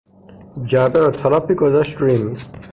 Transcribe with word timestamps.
جعبه 0.65 0.99
را 0.99 1.11
تالاپی 1.11 1.55
گذاشت 1.55 1.97
روی 1.97 2.17
میز. 2.17 2.49